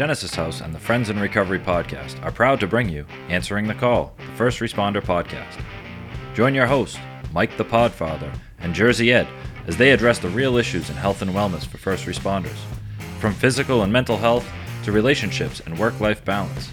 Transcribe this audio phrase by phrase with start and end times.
[0.00, 3.74] Genesis House and the Friends in Recovery podcast are proud to bring you Answering the
[3.74, 5.62] Call, the First Responder podcast.
[6.34, 6.98] Join your host,
[7.34, 9.28] Mike the Podfather, and Jersey Ed
[9.66, 12.56] as they address the real issues in health and wellness for first responders,
[13.18, 14.50] from physical and mental health
[14.84, 16.70] to relationships and work life balance.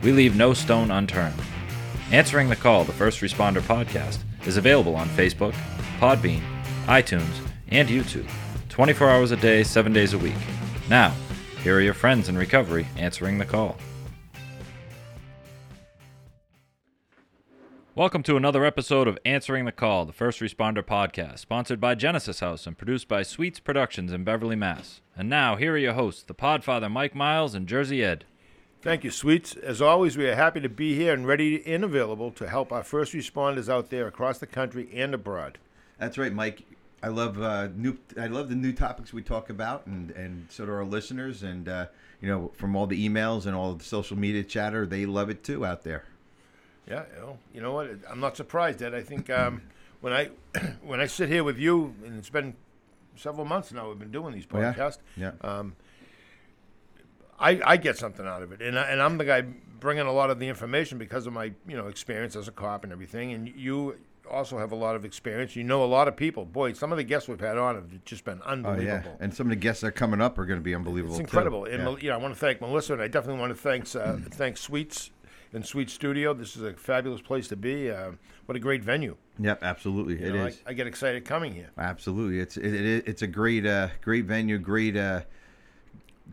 [0.00, 1.34] We leave no stone unturned.
[2.12, 5.54] Answering the Call, the First Responder podcast, is available on Facebook,
[5.98, 6.44] Podbean,
[6.86, 8.30] iTunes, and YouTube,
[8.68, 10.38] 24 hours a day, 7 days a week.
[10.88, 11.12] Now,
[11.62, 13.76] here are your friends in recovery answering the call.
[17.94, 22.40] Welcome to another episode of Answering the Call, the First Responder podcast, sponsored by Genesis
[22.40, 25.02] House and produced by Sweets Productions in Beverly, Mass.
[25.16, 28.24] And now, here are your hosts, the Podfather Mike Miles and Jersey Ed.
[28.80, 29.54] Thank you, Sweets.
[29.54, 32.82] As always, we are happy to be here and ready and available to help our
[32.82, 35.58] first responders out there across the country and abroad.
[35.98, 36.62] That's right, Mike.
[37.02, 37.98] I love uh, new.
[38.18, 41.42] I love the new topics we talk about, and and so do our listeners.
[41.42, 41.86] And uh,
[42.20, 45.42] you know, from all the emails and all the social media chatter, they love it
[45.42, 46.04] too out there.
[46.88, 47.90] Yeah, you know, you know what?
[48.08, 48.94] I'm not surprised, Ed.
[48.94, 49.62] I think um,
[50.00, 50.30] when I
[50.82, 52.54] when I sit here with you, and it's been
[53.16, 54.72] several months now we've been doing these Oh, yeah?
[54.72, 54.98] podcasts.
[55.16, 55.32] Yeah.
[55.42, 55.74] Um,
[57.38, 60.12] I, I get something out of it, and I, and I'm the guy bringing a
[60.12, 63.32] lot of the information because of my you know experience as a cop and everything.
[63.32, 63.96] And you
[64.30, 65.56] also have a lot of experience.
[65.56, 66.44] You know a lot of people.
[66.44, 69.02] Boy, some of the guests we've had on have just been unbelievable.
[69.04, 70.74] Oh yeah, and some of the guests that are coming up are going to be
[70.74, 71.14] unbelievable.
[71.14, 71.24] It's too.
[71.24, 71.64] incredible.
[71.64, 71.96] And Yeah.
[72.00, 74.56] You know, I want to thank Melissa, and I definitely want to thank uh, thank
[74.56, 75.10] Sweets
[75.52, 76.34] and Sweet Studio.
[76.34, 77.90] This is a fabulous place to be.
[77.90, 78.12] Uh,
[78.46, 79.16] what a great venue!
[79.38, 80.60] Yep, absolutely, You it know, is.
[80.66, 81.70] I, I get excited coming here.
[81.78, 85.22] Absolutely, it's it, it, it's a great uh, great venue, great uh,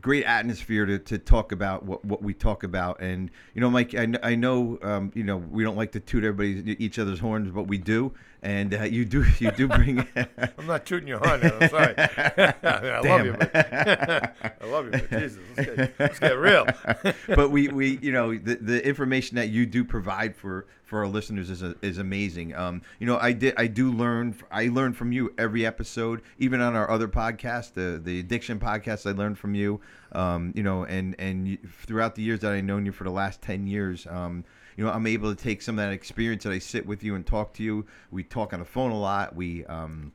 [0.02, 3.02] great atmosphere to, to talk about what, what we talk about.
[3.02, 6.23] And you know, Mike, I, I know um, you know we don't like to toot
[6.23, 8.14] everybody each other's horns, but we do.
[8.42, 10.08] And uh, you do you do bring.
[10.58, 11.42] I'm not tooting your horn.
[11.44, 11.94] I'm sorry.
[11.97, 16.66] I love you, but I love you, but Jesus, let's get, let's get real.
[17.27, 21.08] but we, we you know the, the information that you do provide for for our
[21.08, 22.55] listeners is is amazing.
[22.55, 26.61] Um, you know I did I do learn I learn from you every episode, even
[26.61, 29.10] on our other podcast, the the addiction podcast.
[29.10, 29.81] I learned from you.
[30.11, 33.42] Um, you know, and and throughout the years that I've known you for the last
[33.42, 34.08] ten years.
[34.08, 34.44] Um,
[34.76, 37.16] you know, I'm able to take some of that experience that I sit with you
[37.16, 37.86] and talk to you.
[38.11, 39.36] We talk on the phone a lot.
[39.36, 40.14] We um,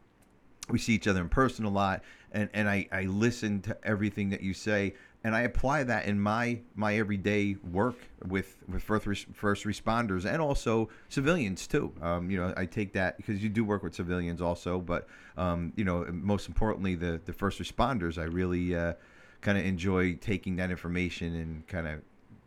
[0.70, 2.02] we see each other in person a lot
[2.34, 6.20] and and I, I listen to everything that you say and I apply that in
[6.20, 7.96] my my everyday work
[8.26, 11.94] with with first first responders and also civilians too.
[12.02, 15.06] Um, you know, I take that because you do work with civilians also, but
[15.38, 18.18] um, you know, most importantly, the the first responders.
[18.18, 18.94] I really uh,
[19.44, 22.00] kind of enjoy taking that information and kind of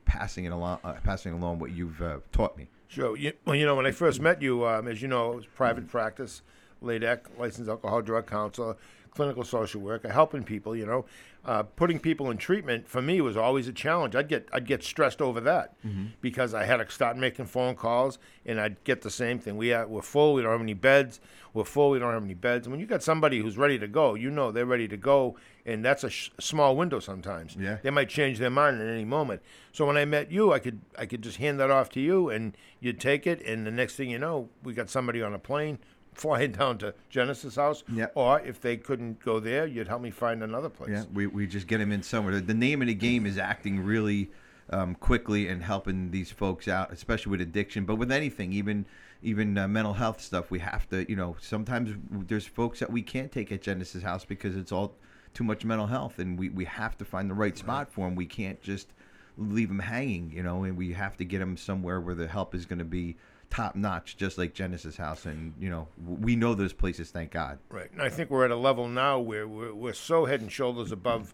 [0.04, 2.68] passing it along, uh, passing along what you've uh, taught me.
[2.88, 3.16] Sure.
[3.16, 5.46] You, well, you know, when I first met you, um, as you know, it was
[5.46, 6.42] private practice,
[6.84, 8.76] LADEC, licensed alcohol drug counselor,
[9.18, 10.76] clinical social worker, uh, helping people.
[10.76, 11.06] You know,
[11.44, 14.16] uh, putting people in treatment for me was always a challenge.
[14.16, 16.06] I'd get I'd get stressed over that mm-hmm.
[16.22, 19.58] because I had to start making phone calls, and I'd get the same thing.
[19.58, 20.36] We are, we're full.
[20.36, 21.20] We don't have any beds.
[21.54, 21.90] We're full.
[21.90, 22.68] We don't have any beds.
[22.68, 25.36] And when you got somebody who's ready to go, you know they're ready to go,
[25.66, 27.58] and that's a sh- small window sometimes.
[27.60, 27.78] Yeah.
[27.82, 29.42] They might change their mind at any moment.
[29.72, 32.30] So when I met you, I could I could just hand that off to you,
[32.30, 35.40] and you'd take it, and the next thing you know, we got somebody on a
[35.40, 35.80] plane
[36.18, 37.84] flying down to Genesis House.
[37.92, 38.08] Yeah.
[38.16, 40.92] Or if they couldn't go there, you'd help me find another place.
[40.92, 42.36] Yeah, we, we just get them in somewhere.
[42.36, 44.32] The, the name of the game is acting really
[44.70, 48.86] um, quickly and helping these folks out, especially with addiction, but with anything, even
[49.24, 50.52] even uh, mental health stuff.
[50.52, 54.24] We have to, you know, sometimes there's folks that we can't take at Genesis House
[54.24, 54.94] because it's all
[55.34, 58.16] too much mental health, and we, we have to find the right spot for them.
[58.16, 58.94] We can't just
[59.38, 62.54] leave them hanging, you know, and we have to get them somewhere where the help
[62.54, 63.16] is going to be
[63.50, 65.26] top notch, just like Genesis House.
[65.26, 67.60] And you know, we know those places, thank God.
[67.70, 67.92] Right.
[67.92, 70.92] And I think we're at a level now where we're, we're so head and shoulders
[70.92, 71.34] above,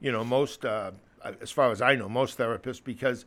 [0.00, 0.92] you know, most, uh,
[1.40, 3.24] as far as I know, most therapists because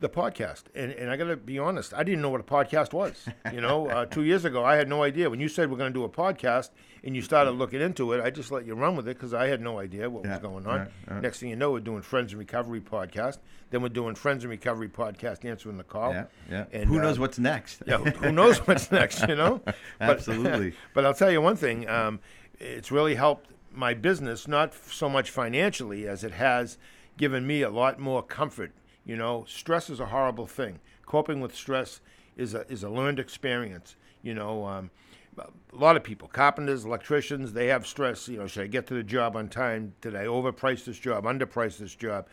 [0.00, 0.64] the podcast.
[0.74, 3.26] And, and I got to be honest, I didn't know what a podcast was.
[3.52, 5.30] You know, uh, two years ago, I had no idea.
[5.30, 6.70] When you said we're going to do a podcast
[7.04, 9.48] and you started looking into it, I just let you run with it because I
[9.48, 10.78] had no idea what Yeah, was going on.
[10.78, 11.22] right, right.
[11.22, 13.38] Next thing you know, we're doing Friends in Recovery podcast.
[13.70, 16.12] Then we're doing Friends in Recovery podcast, answering the call.
[16.12, 16.64] Yeah, yeah.
[16.72, 17.82] And, Who uh, knows what's next?
[17.86, 19.60] yeah, who- who knows what's next, you know?
[20.00, 20.74] Absolutely.
[20.94, 22.20] But, I'll tell you one thing: um,
[22.60, 26.76] it's really helped my business, not f- so much financially as it has
[27.16, 28.72] given me a lot more comfort.
[29.04, 30.78] You know, stress is a horrible thing.
[31.06, 32.00] Coping with stress
[32.36, 33.96] is a is a learned experience.
[34.22, 34.66] You know.
[34.66, 34.90] Um,
[35.38, 38.28] a lot of people, carpenters, electricians, they have stress.
[38.28, 39.94] You know, should I get to the job on time?
[40.00, 42.26] Did I overprice this job, underprice this job?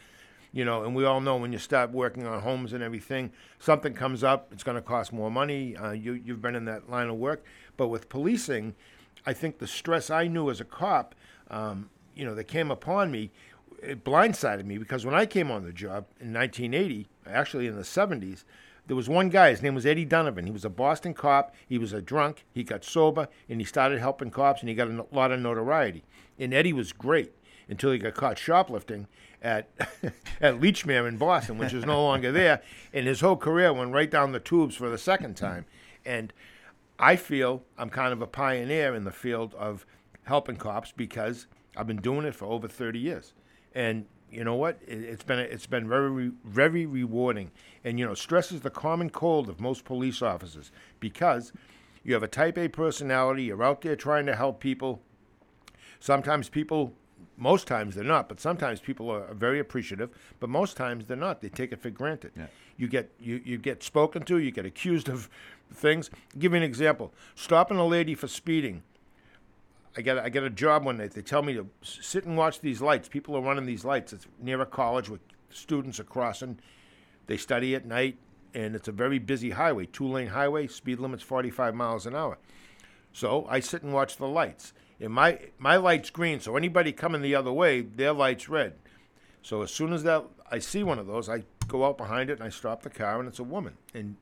[0.52, 3.94] you know, and we all know when you start working on homes and everything, something
[3.94, 5.76] comes up, it's going to cost more money.
[5.76, 7.44] Uh, you, you've been in that line of work.
[7.78, 8.76] But with policing,
[9.26, 11.14] I think the stress I knew as a cop,
[11.52, 13.32] um, you know, that came upon me,
[13.82, 17.84] it blindsided me because when I came on the job in 1980, actually in the
[17.84, 18.44] 70s,
[18.90, 19.52] there was one guy.
[19.52, 20.48] His name was Eddie Donovan.
[20.48, 21.54] He was a Boston cop.
[21.68, 22.44] He was a drunk.
[22.52, 26.04] He got sober and he started helping cops and he got a lot of notoriety.
[26.40, 27.32] And Eddie was great
[27.70, 29.06] until he got caught shoplifting
[29.44, 29.70] at
[30.42, 32.64] at Lechmere in Boston, which is no longer there.
[32.92, 35.66] And his whole career went right down the tubes for the second time.
[36.04, 36.34] And
[36.98, 39.86] I feel I'm kind of a pioneer in the field of
[40.24, 41.46] helping cops because
[41.78, 43.34] I've been doing it for over 30 years.
[43.76, 44.80] And you know what?
[44.88, 47.52] It, it's been it's been very very rewarding.
[47.84, 51.52] And you know, stress is the common cold of most police officers because
[52.04, 53.44] you have a type A personality.
[53.44, 55.02] You're out there trying to help people.
[56.00, 56.94] Sometimes people,
[57.36, 60.10] most times they're not, but sometimes people are very appreciative.
[60.40, 61.42] But most times they're not.
[61.42, 62.32] They take it for granted.
[62.36, 62.48] Yeah.
[62.78, 64.38] You get you, you get spoken to.
[64.38, 65.30] You get accused of
[65.74, 66.10] things.
[66.34, 67.14] I'll give you an example.
[67.36, 68.84] Stopping a lady for speeding
[69.98, 71.12] I get I get a job one night.
[71.12, 73.08] They tell me to sit and watch these lights.
[73.08, 74.14] People are running these lights.
[74.14, 75.20] It's near a college where
[75.50, 76.60] students are crossing.
[77.28, 78.18] They study at night,
[78.54, 80.68] and it's a very busy highway, two lane highway.
[80.68, 82.38] Speed limit's 45 miles an hour.
[83.14, 84.74] So I sit and watch the lights.
[85.00, 88.74] And my my light's green, so anybody coming the other way, their light's red.
[89.42, 92.34] So as soon as that I see one of those, I go out behind it
[92.34, 93.76] and I stop the car, and it's a woman.
[93.94, 94.18] And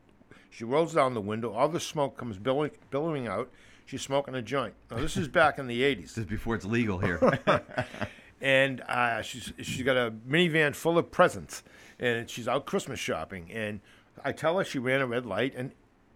[0.50, 1.54] she rolls down the window.
[1.54, 3.50] All the smoke comes billowing, billowing out.
[3.86, 4.74] She's smoking a joint.
[4.92, 6.02] Now this is back in the '80s.
[6.02, 7.40] This is before it's legal here.
[8.42, 11.64] and uh, she's she's got a minivan full of presents,
[12.00, 13.52] and she's out Christmas shopping.
[13.52, 13.80] And
[14.24, 15.72] I tell her she ran a red light, and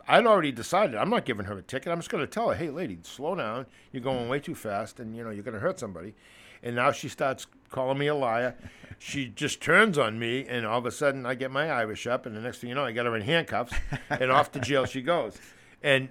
[0.07, 1.91] I'd already decided I'm not giving her a ticket.
[1.91, 3.65] I'm just going to tell her, hey, lady, slow down.
[3.91, 6.13] You're going way too fast, and you know you're going to hurt somebody.
[6.63, 8.55] And now she starts calling me a liar.
[8.99, 12.25] she just turns on me, and all of a sudden I get my Irish up,
[12.25, 13.73] and the next thing you know, I got her in handcuffs,
[14.09, 15.37] and off to jail she goes.
[15.81, 16.09] And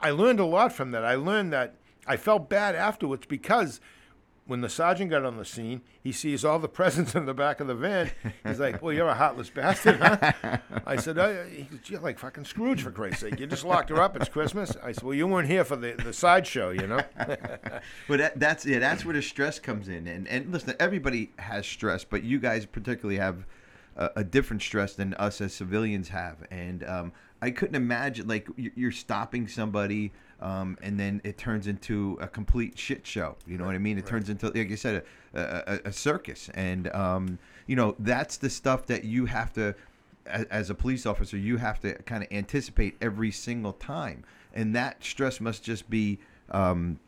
[0.00, 1.04] I learned a lot from that.
[1.04, 1.74] I learned that
[2.06, 3.80] I felt bad afterwards because
[4.50, 7.60] when the sergeant got on the scene, he sees all the presents in the back
[7.60, 8.10] of the van.
[8.44, 10.58] He's like, "Well, you're a heartless bastard." Huh?
[10.84, 11.46] I said, oh,
[11.86, 13.38] "You're like fucking Scrooge for Christ's sake.
[13.38, 14.16] You just locked her up.
[14.16, 17.00] It's Christmas." I said, "Well, you weren't here for the the sideshow, you know."
[18.08, 20.08] but that, that's yeah, that's where the stress comes in.
[20.08, 23.46] And and listen, everybody has stress, but you guys particularly have
[23.94, 26.44] a, a different stress than us as civilians have.
[26.50, 30.10] And um, I couldn't imagine like you're stopping somebody.
[30.40, 33.36] Um, and then it turns into a complete shit show.
[33.46, 33.98] You know what I mean?
[33.98, 34.10] It right.
[34.10, 35.04] turns into, like you said,
[35.34, 36.48] a, a, a circus.
[36.54, 39.74] And, um, you know, that's the stuff that you have to,
[40.26, 44.24] as, as a police officer, you have to kind of anticipate every single time.
[44.54, 46.18] And that stress must just be
[46.50, 46.98] um,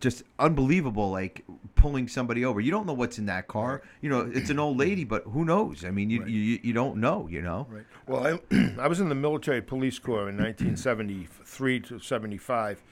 [0.00, 1.44] just unbelievable like
[1.74, 2.60] pulling somebody over.
[2.60, 3.82] You don't know what's in that car.
[4.00, 5.84] You know it's an old lady but who knows?
[5.84, 6.28] I mean you right.
[6.28, 7.66] you, you don't know you know?
[7.70, 7.84] Right.
[8.06, 12.82] Well I, I was in the military police corps in 1973 to 75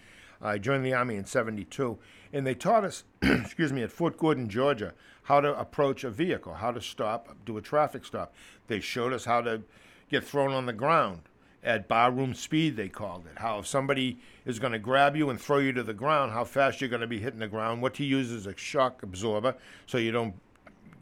[0.40, 1.98] i joined the army in 72
[2.32, 4.94] and they taught us excuse me at fort gordon georgia
[5.24, 8.34] how to approach a vehicle how to stop do a traffic stop.
[8.66, 9.62] They showed us how to
[10.10, 11.22] get thrown on the ground
[11.68, 13.38] at barroom speed, they called it.
[13.38, 16.44] How if somebody is going to grab you and throw you to the ground, how
[16.44, 17.82] fast you're going to be hitting the ground.
[17.82, 19.54] What to use as a shock absorber
[19.86, 20.34] so you don't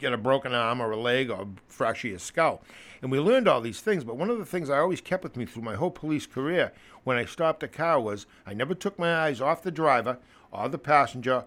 [0.01, 2.63] get a broken arm or a leg or fracture your skull.
[3.01, 5.37] And we learned all these things, but one of the things I always kept with
[5.37, 6.73] me through my whole police career
[7.05, 10.19] when I stopped a car was I never took my eyes off the driver
[10.51, 11.45] or the passenger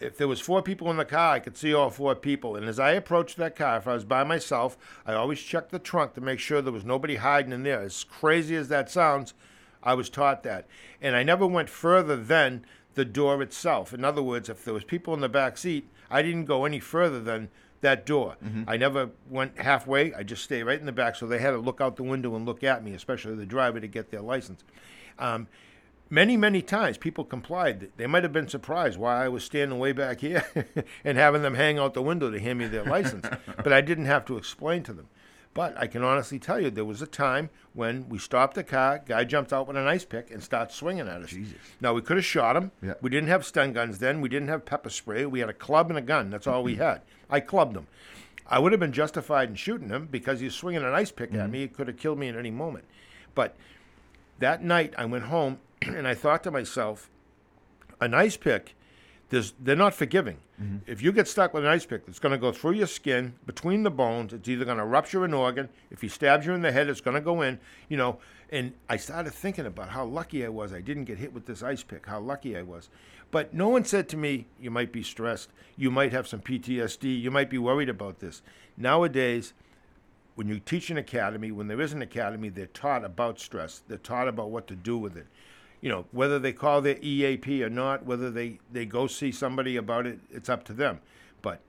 [0.00, 2.56] if there was four people in the car, I could see all four people.
[2.56, 5.78] And as I approached that car, if I was by myself, I always checked the
[5.78, 7.80] trunk to make sure there was nobody hiding in there.
[7.80, 9.34] As crazy as that sounds,
[9.82, 10.66] I was taught that.
[11.02, 12.64] And I never went further than
[12.94, 13.92] the door itself.
[13.92, 16.80] In other words, if there was people in the back seat, I didn't go any
[16.80, 17.48] further than
[17.80, 18.36] that door.
[18.44, 18.64] Mm-hmm.
[18.66, 20.14] I never went halfway.
[20.14, 22.34] I just stayed right in the back, so they had to look out the window
[22.34, 24.64] and look at me, especially the driver, to get their license.
[25.18, 25.48] Um,
[26.10, 27.90] many, many times people complied.
[27.96, 30.44] They might have been surprised why I was standing way back here
[31.04, 33.26] and having them hang out the window to hand me their license.
[33.56, 35.08] but I didn't have to explain to them.
[35.54, 39.02] But I can honestly tell you, there was a time when we stopped the car,
[39.04, 41.30] guy jumped out with an ice pick and started swinging at us.
[41.30, 41.56] Jesus.
[41.80, 42.70] Now, we could have shot him.
[42.80, 42.94] Yeah.
[43.00, 44.20] We didn't have stun guns then.
[44.20, 45.26] We didn't have pepper spray.
[45.26, 46.30] We had a club and a gun.
[46.30, 47.00] That's all we had.
[47.28, 47.88] I clubbed him.
[48.46, 51.30] I would have been justified in shooting him because he was swinging an ice pick
[51.30, 51.40] mm-hmm.
[51.40, 51.64] at me.
[51.64, 52.84] It could have killed me at any moment.
[53.34, 53.56] But
[54.38, 57.10] that night, I went home and I thought to myself,
[58.00, 58.74] an ice pick,
[59.30, 60.38] they're not forgiving.
[60.60, 60.90] Mm-hmm.
[60.90, 63.34] If you get stuck with an ice pick, it's going to go through your skin,
[63.46, 64.32] between the bones.
[64.32, 65.68] It's either going to rupture an organ.
[65.90, 67.58] If he stabs you in the head, it's going to go in.
[67.88, 68.18] You know.
[68.50, 70.72] And I started thinking about how lucky I was.
[70.72, 72.06] I didn't get hit with this ice pick.
[72.06, 72.88] How lucky I was.
[73.30, 75.50] But no one said to me, "You might be stressed.
[75.76, 77.20] You might have some PTSD.
[77.20, 78.40] You might be worried about this."
[78.78, 79.52] Nowadays,
[80.34, 83.82] when you teach an academy, when there is an academy, they're taught about stress.
[83.86, 85.26] They're taught about what to do with it
[85.80, 89.76] you know, whether they call their EAP or not, whether they, they go see somebody
[89.76, 91.00] about it, it's up to them.
[91.42, 91.60] But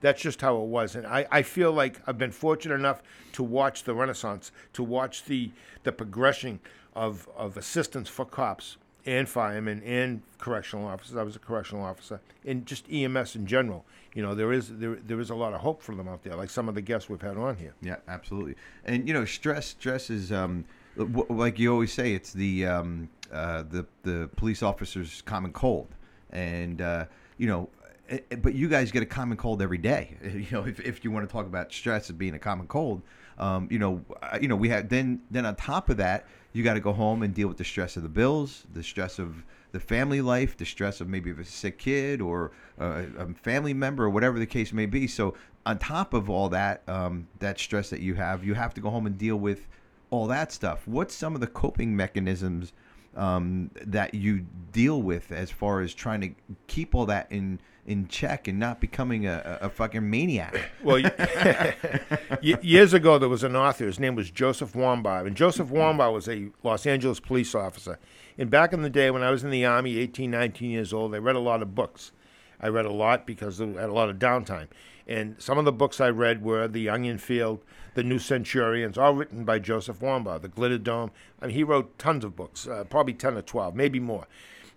[0.00, 0.96] that's just how it was.
[0.96, 5.24] And I, I feel like I've been fortunate enough to watch the renaissance, to watch
[5.24, 5.50] the
[5.84, 6.60] the progression
[6.94, 11.16] of of assistance for cops and firemen and correctional officers.
[11.16, 13.84] I was a correctional officer, and just EMS in general.
[14.14, 16.36] You know, there is there there is a lot of hope for them out there,
[16.36, 17.74] like some of the guests we've had on here.
[17.82, 18.56] Yeah, absolutely.
[18.84, 20.64] And you know, stress stress is um,
[20.96, 25.88] like you always say, it's the um, uh, the the police officer's common cold,
[26.30, 27.06] and uh,
[27.38, 27.68] you know.
[28.08, 30.16] eh, eh, But you guys get a common cold every day.
[30.22, 33.02] You know, if, if you want to talk about stress as being a common cold,
[33.38, 36.62] um, you know, uh, you know, we have then then on top of that, you
[36.62, 39.44] got to go home and deal with the stress of the bills, the stress of
[39.72, 43.74] the family life, the stress of maybe of a sick kid or uh, a family
[43.74, 45.06] member or whatever the case may be.
[45.08, 45.34] So
[45.66, 48.90] on top of all that, um, that stress that you have, you have to go
[48.90, 49.66] home and deal with
[50.14, 50.86] all that stuff.
[50.86, 52.72] What's some of the coping mechanisms
[53.16, 56.30] um, that you deal with as far as trying to
[56.66, 60.54] keep all that in in check and not becoming a, a fucking maniac?
[60.82, 60.98] Well,
[62.42, 63.86] years ago, there was an author.
[63.86, 65.26] His name was Joseph Wambaugh.
[65.26, 67.98] And Joseph Wambaugh was a Los Angeles police officer.
[68.36, 71.14] And back in the day when I was in the Army, 18, 19 years old,
[71.14, 72.12] I read a lot of books.
[72.60, 74.68] I read a lot because I had a lot of downtime.
[75.06, 77.60] And some of the books I read were The Onion Field,
[77.94, 81.10] The New Centurions, all written by Joseph Wambaugh, The Glitter Dome.
[81.40, 84.26] I mean, he wrote tons of books, uh, probably 10 or 12, maybe more.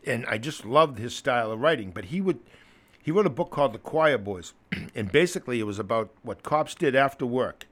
[0.05, 1.91] And I just loved his style of writing.
[1.91, 2.39] But he would
[3.01, 4.53] he wrote a book called The Choir Boys,
[4.95, 7.65] and basically it was about what cops did after work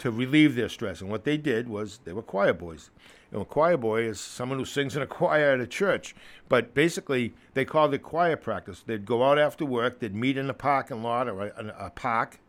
[0.00, 1.02] to relieve their stress.
[1.02, 2.90] And what they did was they were choir boys.
[3.32, 6.14] And a choir boy is someone who sings in a choir at a church.
[6.48, 8.82] But basically, they called it choir practice.
[8.84, 12.40] They'd go out after work, they'd meet in a parking lot or a, a park.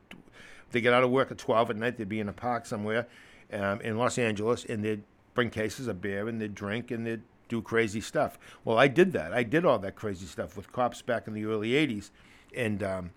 [0.71, 3.07] They get out of work at 12 at night, they'd be in a park somewhere
[3.53, 7.21] um, in Los Angeles, and they'd bring cases of beer and they'd drink and they'd
[7.47, 8.39] do crazy stuff.
[8.63, 9.33] Well, I did that.
[9.33, 12.11] I did all that crazy stuff with cops back in the early 80s.
[12.55, 13.11] And um,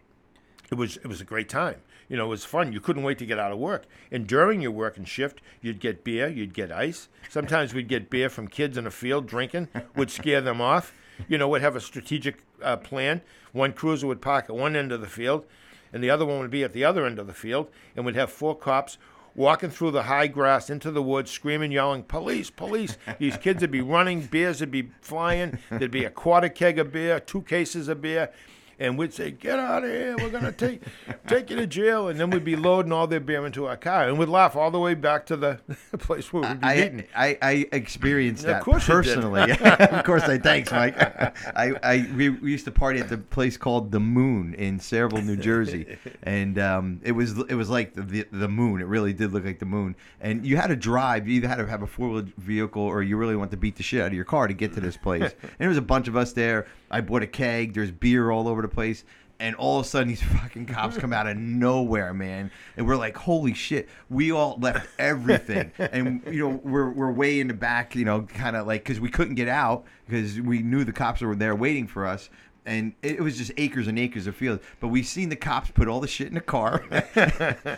[0.75, 1.77] it was it was a great time.
[2.09, 2.73] You know, it was fun.
[2.73, 3.85] You couldn't wait to get out of work.
[4.11, 7.09] And during your working shift, you'd get beer, you'd get ice.
[7.31, 10.93] Sometimes we'd get beer from kids in a field drinking, would scare them off.
[11.29, 13.23] You know, would have a strategic uh, plan.
[13.53, 15.47] One cruiser would park at one end of the field,
[15.93, 18.17] and the other one would be at the other end of the field, and we'd
[18.17, 18.99] have four cops
[19.37, 22.51] walking through the high grass into the woods, screaming, yelling, "Police!
[22.51, 25.59] Police!" These kids would be running, beers would be flying.
[25.71, 28.31] There'd be a quarter keg of beer, two cases of beer,
[28.79, 30.17] and we'd say, "Get out of here!
[30.19, 30.83] We're gonna take
[31.27, 34.09] take you to jail." And then we'd be loading all their beer into our car,
[34.09, 35.61] and we'd laugh all the way back to the
[35.99, 36.67] place where we'd be.
[36.67, 39.51] I, I, I experienced that personally.
[39.61, 40.97] of course, I thanks, Mike.
[40.99, 45.25] I, I we, we used to party at the place called the Moon in Sayreville,
[45.25, 48.81] New Jersey, and um, it was it was like the, the the moon.
[48.81, 49.97] It really did look like the moon.
[50.21, 51.29] And you had to drive.
[51.29, 53.77] You either had to have a four wheel vehicle, or you really want to beat
[53.77, 55.35] the shit out of your car to get to this place.
[55.43, 56.67] and there was a bunch of us there.
[56.91, 57.75] I bought a keg.
[57.75, 59.05] There's beer all over the place.
[59.41, 62.51] And all of a sudden, these fucking cops come out of nowhere, man.
[62.77, 63.89] And we're like, holy shit.
[64.09, 65.73] We all left everything.
[65.79, 69.01] and, you know, we're, we're way in the back, you know, kind of like, because
[69.01, 72.31] we couldn't get out because we knew the cops were there waiting for us.
[72.67, 74.61] And it was just acres and acres of field.
[74.81, 76.83] But we've seen the cops put all the shit in the car.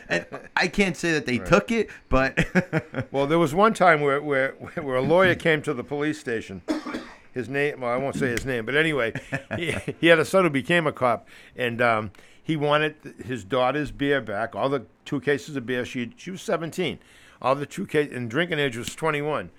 [0.08, 2.46] and I can't say that they took it, but.
[3.10, 6.62] Well, there was one time where, where, where a lawyer came to the police station.
[7.36, 9.12] His name, well, I won't say his name, but anyway,
[9.58, 12.10] he, he had a son who became a cop, and um,
[12.42, 15.84] he wanted his daughter's beer back, all the two cases of beer.
[15.84, 16.98] She she was 17,
[17.42, 19.50] all the two cases, and drinking age was 21.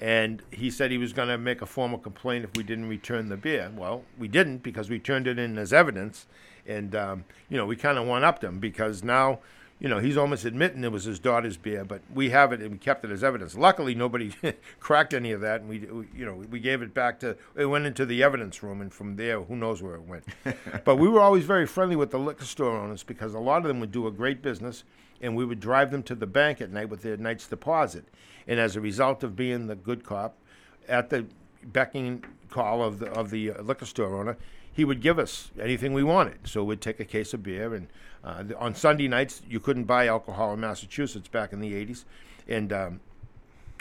[0.00, 3.28] And he said he was going to make a formal complaint if we didn't return
[3.28, 3.70] the beer.
[3.76, 6.26] Well, we didn't because we turned it in as evidence,
[6.66, 9.40] and um, you know we kind of one upped him because now
[9.78, 12.72] you know, he's almost admitting it was his daughter's beer, but we have it and
[12.72, 13.54] we kept it as evidence.
[13.54, 14.32] Luckily, nobody
[14.80, 17.36] cracked any of that, and we, we, you know, we gave it back to.
[17.54, 20.24] It went into the evidence room, and from there, who knows where it went.
[20.84, 23.68] but we were always very friendly with the liquor store owners because a lot of
[23.68, 24.84] them would do a great business,
[25.20, 28.06] and we would drive them to the bank at night with their night's deposit.
[28.46, 30.36] And as a result of being the good cop,
[30.88, 31.26] at the
[31.64, 34.38] becking call of the of the uh, liquor store owner,
[34.76, 36.46] he would give us anything we wanted.
[36.46, 37.88] So we'd take a case of beer, and
[38.22, 42.04] uh, on Sunday nights you couldn't buy alcohol in Massachusetts back in the '80s,
[42.46, 43.00] and um,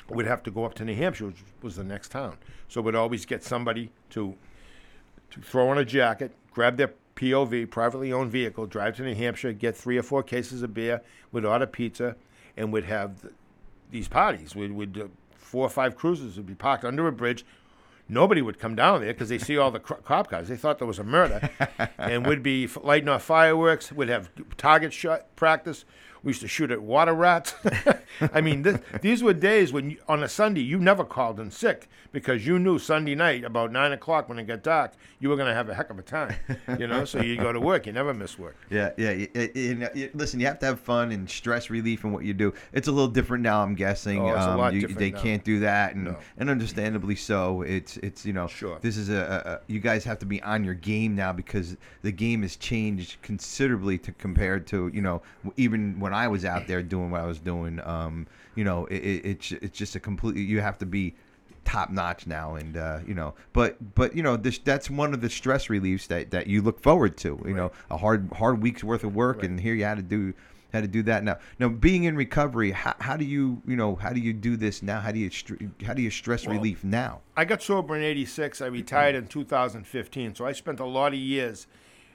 [0.08, 2.38] we'd have to go up to New Hampshire, which was the next town.
[2.70, 4.36] So we'd always get somebody to
[5.32, 9.52] to throw on a jacket, grab their POV, privately owned vehicle, drive to New Hampshire,
[9.52, 11.02] get three or four cases of beer,
[11.34, 12.16] would order pizza,
[12.56, 13.34] and would have th-
[13.92, 14.56] these parties.
[14.56, 17.46] We'd, we'd uh, four or five cruisers would be parked under a bridge.
[18.08, 20.48] Nobody would come down there because they see all the cr- cop cars.
[20.48, 21.50] They thought there was a murder,
[21.98, 23.92] and we'd be f- lighting off fireworks.
[23.92, 25.86] We'd have target shot practice.
[26.25, 27.53] We used to shoot at water rats.
[28.34, 31.51] I mean, this, these were days when you, on a Sunday you never called in
[31.51, 35.36] sick because you knew Sunday night about nine o'clock when it got dark you were
[35.36, 36.36] going to have a heck of a time.
[36.77, 38.55] You know, so you go to work, you never miss work.
[38.70, 39.27] Yeah, yeah.
[40.13, 42.53] listen, you have to have fun and stress relief in what you do.
[42.74, 44.20] It's a little different now, I'm guessing.
[44.20, 45.22] Oh, it's a Um, lot you- different they now.
[45.22, 46.17] can't do that, and No.
[46.38, 47.62] and understandably so.
[47.62, 48.77] It's it's you know, Sure.
[48.82, 49.15] this is a,
[49.46, 52.55] a, a you guys have to be on your game now because the game has
[52.55, 55.22] changed considerably to compared to you know
[55.58, 57.80] even when I was out there doing what I was doing.
[57.84, 61.16] Um, you know, it, it, it's it's just a completely you have to be
[61.66, 65.22] top notch now and uh, you know but but you know this that's one of
[65.22, 68.84] the stress reliefs that that you look forward to you know a hard hard week's
[68.84, 70.32] worth of work and here you had to do
[70.72, 73.96] had to do that now now being in recovery how, how do you you know
[73.96, 75.56] how do you do this now how do you str-
[75.86, 78.62] how do you stress relief now I got sober in 86.
[78.62, 80.36] I retired in 2015.
[80.36, 81.68] So I spent a lot of years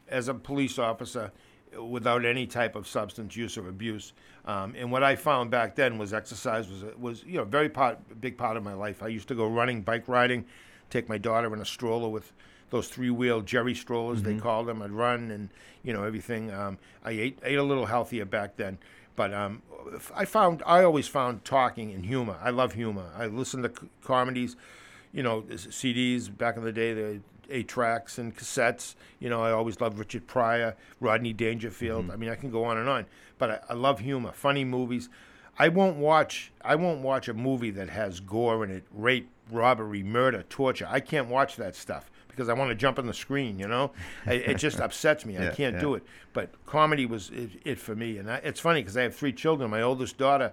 [0.08, 1.30] as a police officer
[1.78, 4.12] without any type of substance use or abuse.
[4.44, 7.98] Um, and what I found back then was exercise was, was you know, very part,
[8.20, 9.02] big part of my life.
[9.02, 10.44] I used to go running, bike riding,
[10.88, 12.32] take my daughter in a stroller with
[12.70, 14.80] those three-wheel Jerry strollers, they called them.
[14.80, 15.48] I'd run and,
[15.82, 16.52] you know, everything.
[16.52, 18.78] Um, I ate, ate a little healthier back then.
[19.16, 19.62] But um,
[20.14, 22.36] I found, I always found talking and humor.
[22.40, 23.10] I love humor.
[23.18, 24.54] I listen to c- comedies
[25.12, 27.20] you know, CDs back in the day, the
[27.50, 28.94] eight tracks and cassettes.
[29.18, 32.04] You know, I always loved Richard Pryor, Rodney Dangerfield.
[32.04, 32.12] Mm-hmm.
[32.12, 33.06] I mean, I can go on and on.
[33.38, 35.08] But I, I love humor, funny movies.
[35.58, 36.52] I won't watch.
[36.62, 40.86] I won't watch a movie that has gore in it, rape, robbery, murder, torture.
[40.88, 43.58] I can't watch that stuff because I want to jump on the screen.
[43.58, 43.92] You know,
[44.26, 45.36] it, it just upsets me.
[45.36, 45.80] I can't yeah.
[45.80, 46.04] do it.
[46.32, 49.32] But comedy was it, it for me, and I, it's funny because I have three
[49.32, 49.70] children.
[49.70, 50.52] My oldest daughter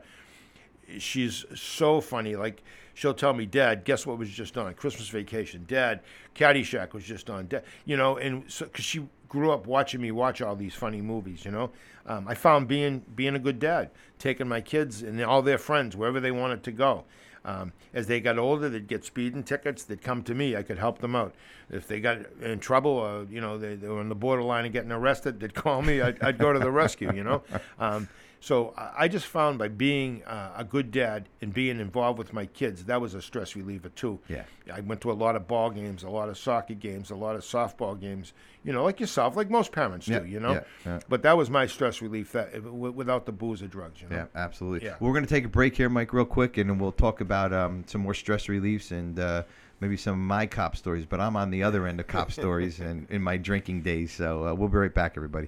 [0.98, 2.36] she's so funny.
[2.36, 2.64] Like
[2.98, 5.66] she'll tell me, "Dad, guess what was just on Christmas Vacation?
[5.68, 6.02] Dad,
[6.36, 10.12] Caddyshack was just on." Dad, you know, and so because she grew up watching me
[10.12, 11.70] watch all these funny movies, you know,
[12.08, 15.96] um, I found being being a good dad, taking my kids and all their friends
[15.96, 17.06] wherever they wanted to go.
[17.46, 19.84] Um, as they got older, they'd get speeding tickets.
[19.84, 20.58] They'd come to me.
[20.58, 21.34] I could help them out.
[21.70, 24.74] If they got in trouble, or you know, they, they were on the borderline of
[24.74, 26.02] getting arrested, they'd call me.
[26.02, 27.14] I'd, I'd go to the rescue.
[27.14, 27.44] You know,
[27.80, 32.34] um, so I just found by being uh, a good dad and being involved with
[32.34, 34.20] my kids, that was a stress reliever too.
[34.30, 34.44] Yeah.
[34.72, 37.36] I went to a lot of ball games, a lot of soccer games, a lot
[37.36, 38.34] of softball games.
[38.64, 40.26] You know, like yourself, like most parents Yeah, do.
[40.28, 41.00] You know, yeah, yeah.
[41.10, 44.02] but that was my stress relief that w- without the booze or drugs.
[44.02, 44.16] You know.
[44.18, 44.88] Yeah, absolutely.
[44.88, 44.96] Yeah.
[45.00, 47.86] We're going to take a break here, Mike, real quick, and we'll talk about um,
[47.88, 49.44] some more stress reliefs and uh,
[49.80, 51.06] maybe some of my cop stories.
[51.06, 54.12] But I'm on the other end of cop stories and in my drinking days.
[54.12, 55.48] So uh, we'll be right back, everybody.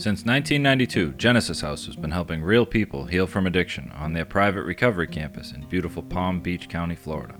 [0.00, 4.62] Since 1992, Genesis House has been helping real people heal from addiction on their private
[4.62, 7.34] recovery campus in beautiful Palm Beach County, Florida.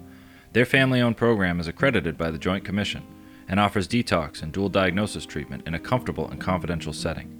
[0.53, 3.03] Their family owned program is accredited by the Joint Commission
[3.49, 7.35] and offers detox and dual diagnosis treatment in a comfortable and confidential setting.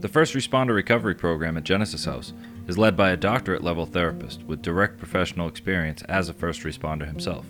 [0.00, 2.34] The First Responder Recovery Program at Genesis House
[2.68, 7.06] is led by a doctorate level therapist with direct professional experience as a first responder
[7.06, 7.46] himself.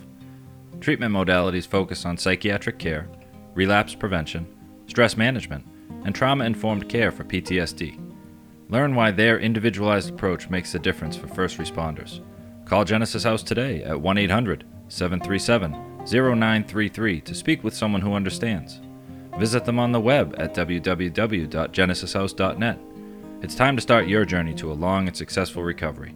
[0.79, 3.09] Treatment modalities focus on psychiatric care,
[3.55, 4.47] relapse prevention,
[4.87, 5.65] stress management,
[6.05, 7.99] and trauma informed care for PTSD.
[8.69, 12.21] Learn why their individualized approach makes a difference for first responders.
[12.65, 15.71] Call Genesis House today at 1 800 737
[16.05, 18.81] 0933 to speak with someone who understands.
[19.37, 22.79] Visit them on the web at www.genesishouse.net.
[23.41, 26.13] It's time to start your journey to a long and successful recovery.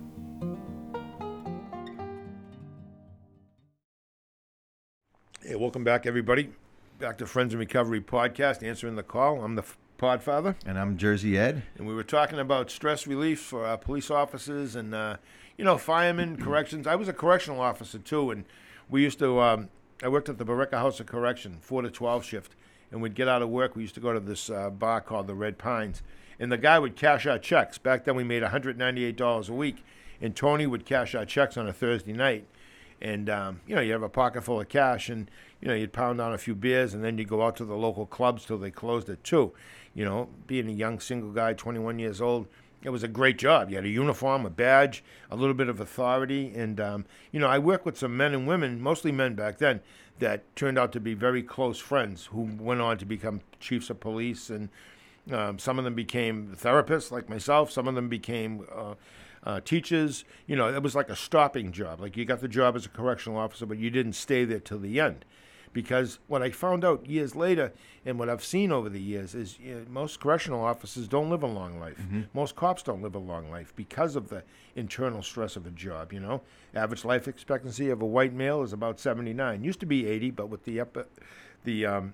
[5.42, 6.52] Hey, welcome back, everybody.
[7.00, 9.44] Back to Friends in Recovery podcast, answering the call.
[9.44, 9.64] I'm the
[10.00, 11.64] Podfather, And I'm Jersey Ed.
[11.78, 15.18] and we were talking about stress relief for uh, police officers and, uh,
[15.58, 16.88] you know, firemen, corrections.
[16.88, 18.46] I was a correctional officer too, and
[18.90, 19.40] we used to.
[19.40, 19.70] Um,
[20.04, 22.56] I worked at the Billerica House of Correction, four to twelve shift,
[22.92, 23.76] and we'd get out of work.
[23.76, 26.04] We used to go to this uh, bar called the Red Pines,
[26.40, 27.78] and the guy would cash our checks.
[27.80, 29.84] Back then, we made 198 dollars a week,
[30.22, 32.46] and Tony would cash our checks on a Thursday night.
[33.02, 35.30] And um, you know, you have a pocket full of cash, and
[35.62, 37.76] you know, you'd pound down a few beers, and then you'd go out to the
[37.76, 39.54] local clubs till they closed at two.
[39.94, 42.48] You know, being a young single guy, 21 years old,
[42.84, 43.70] it was a great job.
[43.70, 47.48] You had a uniform, a badge, a little bit of authority, and um, you know,
[47.48, 49.82] I worked with some men and women, mostly men back then,
[50.20, 54.00] that turned out to be very close friends who went on to become chiefs of
[54.00, 54.70] police, and
[55.32, 57.72] um, some of them became therapists like myself.
[57.72, 58.96] Some of them became uh,
[59.44, 60.24] uh, teachers.
[60.46, 62.00] You know, it was like a stopping job.
[62.00, 64.80] Like you got the job as a correctional officer, but you didn't stay there till
[64.80, 65.26] the end.
[65.74, 67.72] Because what I found out years later,
[68.06, 71.44] and what I've seen over the years, is you know, most correctional officers don't live
[71.44, 72.00] a long life.
[72.34, 74.44] Most cops don't live a long life because of the
[74.76, 76.14] internal stress of a job.
[76.14, 76.42] You know,
[76.74, 79.64] average life expectancy of a white male is about 79.
[79.64, 81.02] Used to be 80, but with the epi-
[81.64, 82.14] the um,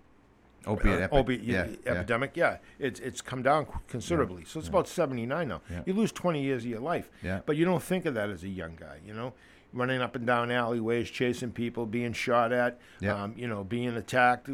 [0.65, 1.91] Opiate uh, epi- opiate yeah, yeah.
[1.91, 2.31] epidemic.
[2.35, 2.57] Yeah.
[2.79, 4.45] it's it's come down considerably.
[4.45, 5.61] So it's about 79 now.
[5.69, 5.83] Yeah.
[5.85, 7.09] You lose 20 years of your life.
[7.21, 7.41] Yeah.
[7.45, 9.33] But you don't think of that as a young guy, you know?
[9.73, 12.79] Running up and down alleyways, chasing people, being shot at,
[13.23, 14.47] um, you know, being attacked,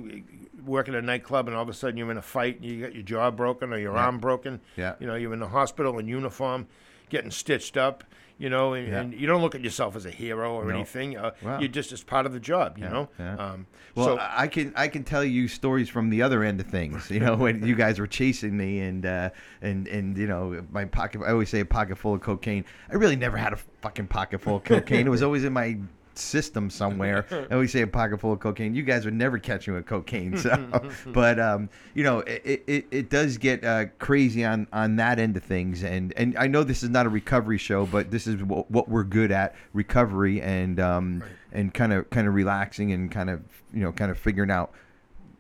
[0.65, 2.82] working at a nightclub, and all of a sudden you're in a fight and you
[2.82, 4.62] got your jaw broken or your arm broken.
[4.77, 4.95] Yeah.
[4.99, 6.67] You know, you're in the hospital in uniform,
[7.10, 8.05] getting stitched up,
[8.39, 9.02] you know, and, Yeah.
[9.02, 10.73] and you don't look at yourself as a hero or No.
[10.75, 11.15] anything.
[11.17, 11.60] Uh, Wow.
[11.60, 13.10] You're just as part of the job, you Yeah, know?
[13.19, 13.36] yeah.
[13.36, 16.67] Um, Well, so, I can I can tell you stories from the other end of
[16.67, 17.12] things.
[17.12, 19.30] You know, when you guys were chasing me and uh,
[19.62, 21.21] and and you know my pocket.
[21.25, 22.63] I always say a pocket full of cocaine.
[22.89, 25.06] I really never had a fucking pocket full of cocaine.
[25.06, 25.78] it was always in my
[26.19, 27.25] system somewhere.
[27.49, 28.75] and we say a pocket full of cocaine.
[28.75, 30.38] You guys would never catch me with cocaine.
[30.38, 30.69] So,
[31.08, 35.38] but um, you know, it, it, it does get uh, crazy on on that end
[35.38, 35.84] of things.
[35.84, 38.89] And and I know this is not a recovery show, but this is what, what
[38.89, 43.41] we're good at: recovery and um, and kind of kind of relaxing and kind of
[43.73, 44.73] you know kind of figuring out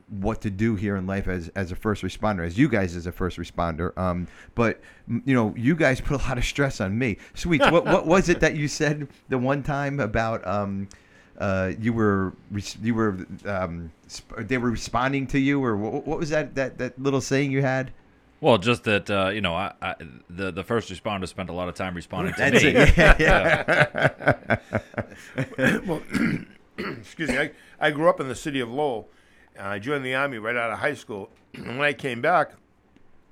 [0.09, 3.05] what to do here in life as as a first responder, as you guys as
[3.05, 3.97] a first responder.
[3.97, 7.17] Um, but you know, you guys put a lot of stress on me.
[7.33, 10.87] Sweets, what what was it that you said the one time about um,
[11.37, 12.33] uh, you were
[12.81, 13.91] you were um,
[14.37, 17.61] they were responding to you, or what, what was that that that little saying you
[17.61, 17.91] had?
[18.41, 19.95] Well, just that uh, you know, I, I,
[20.29, 22.69] the the first responder spent a lot of time responding to That's me.
[22.69, 22.97] it.
[23.19, 24.57] Yeah,
[25.57, 25.79] yeah.
[25.85, 26.01] well,
[26.77, 27.37] excuse me.
[27.37, 29.09] I, I grew up in the city of Lowell.
[29.59, 31.29] Uh, I joined the army right out of high school.
[31.55, 32.51] And when I came back,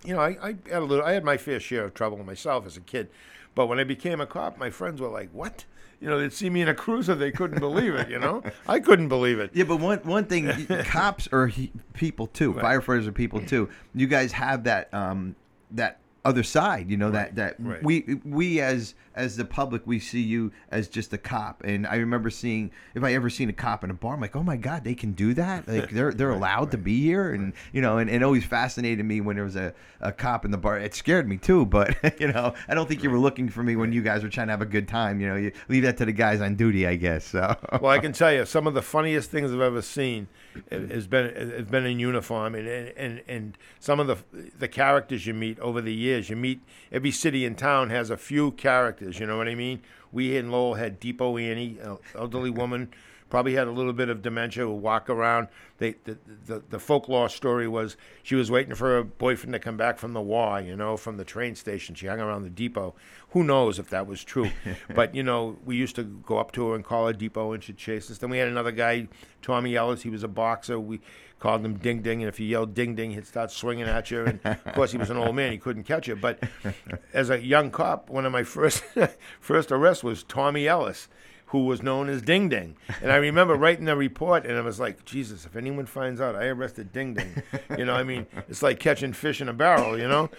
[0.04, 1.06] you know, I, I had a little.
[1.06, 3.10] I had my fair share of trouble myself as a kid.
[3.54, 5.66] But when I became a cop, my friends were like, "What?"
[6.02, 7.14] You know, they'd see me in a cruiser.
[7.14, 8.10] They couldn't believe it.
[8.10, 9.52] You know, I couldn't believe it.
[9.54, 10.52] Yeah, but one one thing,
[10.86, 12.54] cops are he, people too.
[12.54, 12.82] Right.
[12.82, 13.70] Firefighters are people too.
[13.94, 15.36] You guys have that um
[15.72, 16.90] that other side.
[16.90, 17.84] You know that that right.
[17.84, 21.64] we we as as the public we see you as just a cop.
[21.64, 24.36] And I remember seeing if I ever seen a cop in a bar, I'm like,
[24.36, 25.68] oh my god, they can do that.
[25.68, 27.34] Like they're they're allowed to be here.
[27.34, 30.52] And you know, and it always fascinated me when there was a, a cop in
[30.52, 30.78] the bar.
[30.78, 31.66] It scared me too.
[31.66, 34.30] But you know, I don't think you were looking for me when you guys were
[34.30, 35.20] trying to have a good time.
[35.20, 37.26] You know, you leave that to the guys on duty, I guess.
[37.26, 40.28] So well, I can tell you some of the funniest things I've ever seen
[40.70, 40.90] hmm.
[40.90, 44.18] has been has been in uniform, and and and some of the
[44.58, 46.30] the characters you meet over the years.
[46.30, 49.07] You meet every city and town has a few characters.
[49.16, 49.82] You know what I mean?
[50.12, 52.90] We in Lowell had Depot Annie, an elderly woman,
[53.30, 55.48] probably had a little bit of dementia, would walk around.
[55.80, 59.78] They, the, the the folklore story was she was waiting for her boyfriend to come
[59.78, 61.96] back from the war, you know, from the train station.
[61.96, 62.96] She hung around the depot.
[63.32, 64.50] Who knows if that was true?
[64.96, 67.64] but you know, we used to go up to her and call her Depot, and
[67.64, 68.18] she'd chase us.
[68.18, 69.08] Then we had another guy,
[69.42, 70.04] Tommy Ellis.
[70.04, 70.80] He was a boxer.
[70.80, 71.02] We
[71.40, 74.26] called him Ding Ding, and if you yelled Ding Ding, he'd start swinging at you.
[74.26, 76.16] And of course, he was an old man; he couldn't catch you.
[76.16, 76.42] But
[77.14, 78.84] as a young cop, one of my first
[79.40, 81.08] first arrests was Tommy Ellis
[81.48, 82.76] who was known as Ding Ding.
[83.02, 86.36] And I remember writing the report, and I was like, Jesus, if anyone finds out
[86.36, 87.42] I arrested Ding Ding,
[87.78, 90.30] you know, I mean, it's like catching fish in a barrel, you know?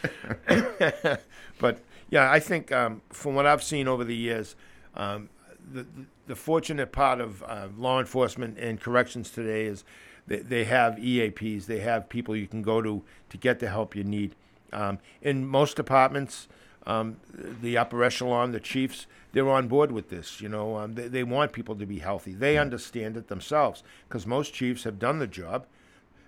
[1.58, 4.54] but yeah, I think um, from what I've seen over the years,
[4.94, 5.30] um,
[5.72, 5.86] the,
[6.26, 9.84] the, fortunate part of uh, law enforcement and corrections today is
[10.26, 13.94] they, they have EAPs, they have people you can go to to get the help
[13.94, 14.34] you need.
[14.72, 16.48] Um, in most departments,
[16.86, 17.16] um,
[17.60, 20.40] the upper echelon, the chiefs, they're on board with this.
[20.40, 22.32] You know, um, they, they want people to be healthy.
[22.32, 25.66] They understand it themselves because most chiefs have done the job.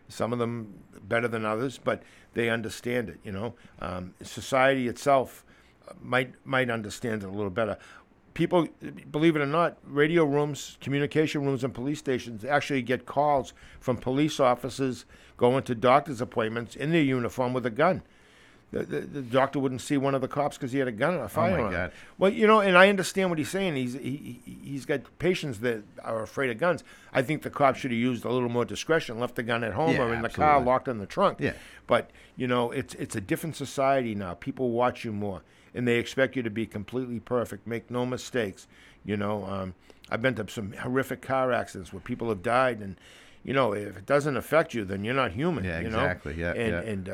[0.09, 2.03] Some of them better than others, but
[2.35, 3.21] they understand it.
[3.25, 5.45] You know, um, society itself
[5.89, 7.79] uh, might might understand it a little better.
[8.33, 8.69] People,
[9.11, 13.97] believe it or not, radio rooms, communication rooms, and police stations actually get calls from
[13.97, 15.05] police officers
[15.37, 18.03] going to doctor's appointments in their uniform with a gun.
[18.73, 21.15] The, the, the doctor wouldn't see one of the cops because he had a gun
[21.15, 21.73] and a firearm.
[21.73, 21.93] God.
[22.19, 23.75] Well, you know, and I understand what he's saying.
[23.75, 26.85] He's he, he- he's got patients that are afraid of guns.
[27.13, 29.73] I think the cops should have used a little more discretion, left the gun at
[29.73, 31.39] home Yeah, or in the car, locked in the trunk.
[31.41, 31.55] Yeah.
[31.89, 34.35] But you know, it's it's a different society now.
[34.35, 35.43] People watch you more,
[35.75, 38.69] and they expect you to be completely perfect, make no mistakes.
[39.05, 39.75] You know, um,
[40.11, 42.95] I've been to some horrific car accidents where people have died, and
[43.43, 45.65] you know, if it doesn't affect you, then you're not human.
[45.65, 45.99] Yeah, you know?
[45.99, 46.35] exactly.
[46.35, 46.81] Yeah, and yeah.
[46.93, 47.09] and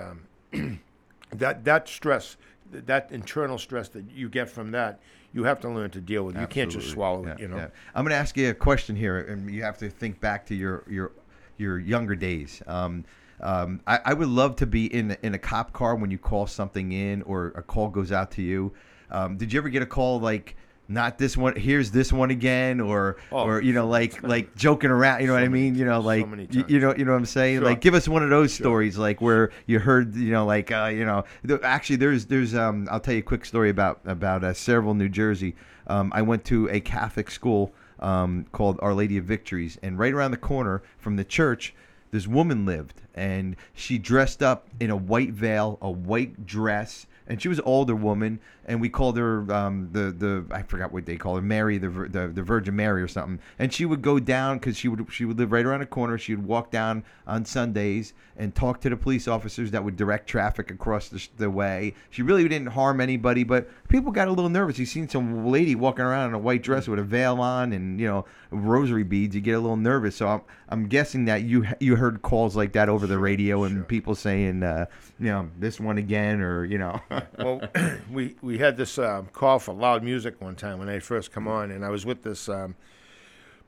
[0.52, 0.80] um,
[1.30, 2.36] that that stress,
[2.70, 5.00] that internal stress that you get from that,
[5.32, 6.36] you have to learn to deal with.
[6.38, 7.40] You can't just swallow Yeah, it.
[7.40, 7.56] You know.
[7.56, 7.68] yeah.
[7.94, 10.54] I'm going to ask you a question here, and you have to think back to
[10.54, 11.12] your your
[11.58, 12.62] your younger days.
[12.66, 13.04] Um,
[13.40, 16.46] um, I, I would love to be in in a cop car when you call
[16.46, 18.72] something in or a call goes out to you.
[19.10, 20.56] Um, did you ever get a call like?
[20.88, 21.56] Not this one.
[21.56, 25.20] Here's this one again, or Oh, or you know, like like joking around.
[25.20, 25.74] You know what I mean?
[25.74, 27.58] You know, like many you, you know, you know what I'm saying?
[27.58, 27.64] Sure.
[27.64, 30.90] Like, give us one of those stories, like where you heard, you know, like uh,
[30.92, 34.44] you know, th- actually, there's there's um, I'll tell you a quick story about about
[34.44, 35.56] uh, Sayreville, New Jersey.
[35.88, 40.12] Um, I went to a Catholic school um, called Our Lady of Victories, and right
[40.12, 41.74] around the corner from the church,
[42.10, 47.40] this woman lived, and she dressed up in a white veil, a white dress, and
[47.42, 51.06] she was an older woman, and we called her um, the the I forgot what
[51.06, 53.40] they call her, Mary, the the, the Virgin Mary or something.
[53.58, 56.18] And she would go down because she would she would live right around the corner.
[56.18, 60.28] She would walk down on Sundays and talk to the police officers that would direct
[60.28, 61.94] traffic across the, the way.
[62.10, 64.78] She really didn't harm anybody, but people got a little nervous.
[64.78, 67.98] You seen some lady walking around in a white dress with a veil on and
[68.00, 69.34] you know rosary beads.
[69.34, 70.16] You get a little nervous.
[70.16, 73.86] So I'm I'm guessing that you you heard calls like that over the radio and
[73.86, 74.86] people saying uh,
[75.18, 77.00] you know this one again or you know.
[77.38, 77.60] well,
[78.10, 81.48] we we had this um, call for loud music one time when I first come
[81.48, 82.76] on, and I was with this um,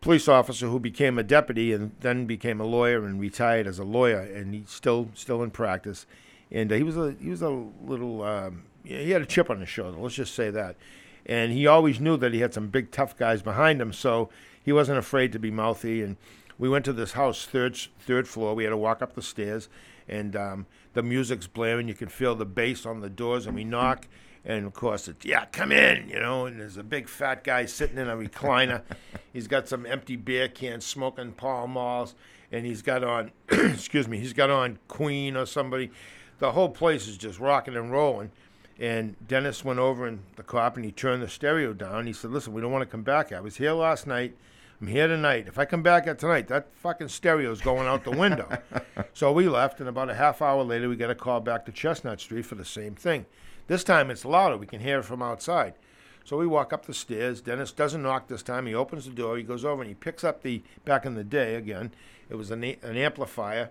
[0.00, 3.84] police officer who became a deputy and then became a lawyer and retired as a
[3.84, 6.06] lawyer, and he's still still in practice.
[6.50, 9.60] And uh, he was a he was a little um, he had a chip on
[9.60, 9.98] his shoulder.
[9.98, 10.76] Let's just say that.
[11.26, 14.30] And he always knew that he had some big tough guys behind him, so
[14.64, 16.02] he wasn't afraid to be mouthy.
[16.02, 16.16] And
[16.58, 18.54] we went to this house, third third floor.
[18.54, 19.68] We had to walk up the stairs,
[20.08, 20.66] and um,
[20.98, 21.86] the music's blaring.
[21.86, 24.08] You can feel the bass on the doors, and we knock.
[24.44, 26.46] And of course, it's yeah, come in, you know.
[26.46, 28.82] And there's a big fat guy sitting in a recliner.
[29.32, 32.16] he's got some empty beer cans, smoking Pall Malls,
[32.50, 35.92] and he's got on, excuse me, he's got on Queen or somebody.
[36.40, 38.32] The whole place is just rocking and rolling.
[38.80, 42.08] And Dennis went over and the cop and he turned the stereo down.
[42.08, 43.30] He said, "Listen, we don't want to come back.
[43.30, 44.36] I was here last night.
[44.80, 45.46] I'm here tonight.
[45.48, 48.48] If I come back at tonight, that fucking stereo's going out the window."
[49.12, 51.72] so we left, and about a half hour later, we got a call back to
[51.72, 53.26] Chestnut Street for the same thing.
[53.66, 54.56] This time it's louder.
[54.56, 55.74] We can hear it from outside.
[56.24, 57.40] So we walk up the stairs.
[57.40, 58.66] Dennis doesn't knock this time.
[58.66, 59.38] He opens the door.
[59.38, 61.90] He goes over and he picks up the, back in the day again,
[62.28, 63.70] it was an, an amplifier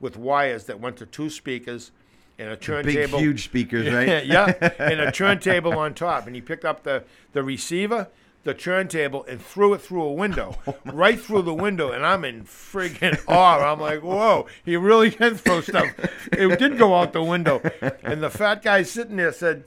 [0.00, 1.92] with wires that went to two speakers
[2.38, 3.18] and a turntable.
[3.18, 4.26] Big huge speakers, right?
[4.26, 6.26] yeah, and a turntable on top.
[6.26, 8.08] And he picked up the, the receiver,
[8.44, 11.90] the turntable, and threw it through a window, oh right through the window.
[11.90, 13.72] And I'm in friggin' awe.
[13.72, 15.88] I'm like, whoa, he really can throw stuff.
[16.32, 17.60] It did go out the window.
[18.02, 19.64] And the fat guy sitting there said,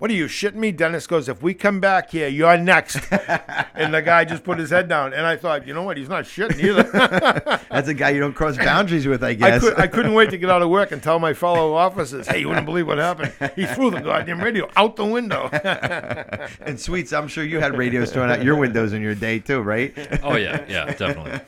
[0.00, 0.72] what are you shitting me?
[0.72, 2.96] Dennis goes, if we come back here, you're next.
[3.74, 5.12] and the guy just put his head down.
[5.12, 5.98] And I thought, you know what?
[5.98, 7.60] He's not shitting either.
[7.70, 9.60] That's a guy you don't cross boundaries with, I I, guess.
[9.60, 12.40] could, I couldn't wait to get out of work and tell my fellow officers, hey,
[12.40, 13.34] you wouldn't believe what happened.
[13.54, 15.50] He threw the goddamn radio out the window.
[16.62, 19.60] and sweets, I'm sure you had radios thrown out your windows in your day too,
[19.60, 19.94] right?
[20.22, 21.40] Oh yeah, yeah, definitely.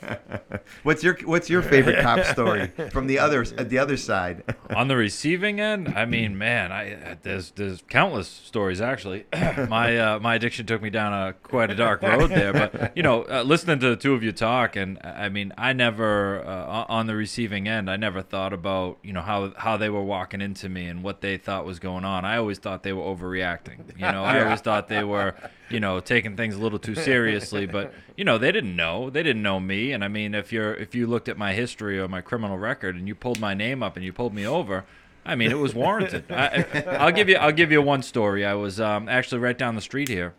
[0.82, 4.44] What's your What's your favorite cop story from the other the other side?
[4.74, 9.24] On the receiving end, I mean, man, I there's there's countless stories actually.
[9.68, 13.02] my uh, my addiction took me down a quite a dark road there, but you
[13.02, 16.84] know, uh, listening to the two of you talk, and I mean, I never uh,
[16.88, 20.40] on the receiving end, I never thought about you know how how they were walking
[20.40, 22.24] into me and what they thought was going on.
[22.24, 23.96] I always thought they were overreacting.
[23.96, 25.34] You know, I always thought they were
[25.70, 29.08] you know taking things a little too seriously, but you know, they didn't know.
[29.10, 31.98] They didn't know me, and I mean, if you're if you looked at my history
[31.98, 34.84] or my criminal record and you pulled my name up and you pulled me over.
[35.24, 36.24] I mean, it was warranted.
[36.30, 36.66] I,
[36.98, 37.36] I'll give you.
[37.36, 38.44] I'll give you one story.
[38.44, 40.34] I was um, actually right down the street here,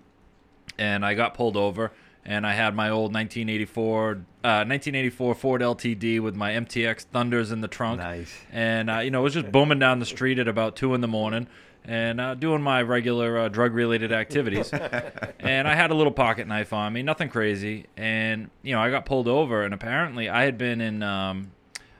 [0.78, 1.92] and I got pulled over,
[2.26, 7.62] and I had my old 1984, uh, 1984 Ford LTD with my MTX Thunders in
[7.62, 8.00] the trunk.
[8.00, 8.34] Nice.
[8.52, 11.00] And uh, you know, it was just booming down the street at about two in
[11.00, 11.48] the morning,
[11.86, 14.70] and uh, doing my regular uh, drug-related activities.
[15.40, 17.86] and I had a little pocket knife on me, nothing crazy.
[17.96, 21.52] And you know, I got pulled over, and apparently, I had been in, um,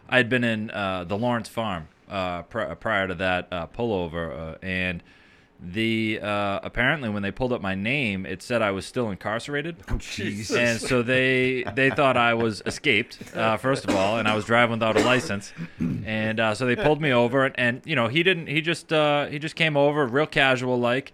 [0.10, 4.54] I had been in uh, the Lawrence Farm uh, pr- prior to that uh, pullover,
[4.54, 5.04] uh, and
[5.60, 9.78] the uh, apparently when they pulled up my name, it said I was still incarcerated.
[9.90, 10.56] Oh, jeez.
[10.56, 14.46] And so they they thought I was escaped uh, first of all, and I was
[14.46, 18.08] driving without a license, and uh, so they pulled me over, and, and you know
[18.10, 21.14] he didn't he just uh, he just came over real casual like.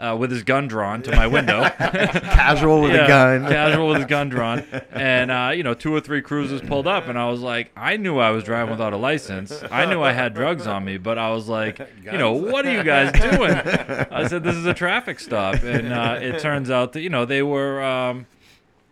[0.00, 3.50] Uh, with his gun drawn to my window, Casual with Yeah, a gun.
[3.50, 7.08] casual with his gun drawn, and uh, you know, two or three cruisers pulled up,
[7.08, 9.52] and I was like, I knew I was driving without a license.
[9.72, 12.72] I knew I had drugs on me, but I was like, you know, what are
[12.72, 13.50] you guys doing?
[13.52, 17.24] I said, this is a traffic stop, and uh, it turns out that you know
[17.24, 17.82] they were.
[17.82, 18.26] Um,